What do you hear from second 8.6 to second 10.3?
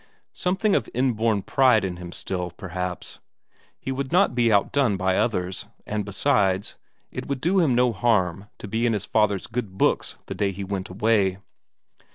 be in his father's good books